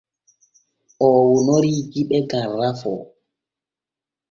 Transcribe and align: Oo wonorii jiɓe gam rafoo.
Oo 1.05 1.21
wonorii 1.31 1.87
jiɓe 1.91 2.17
gam 2.29 2.49
rafoo. 2.59 3.01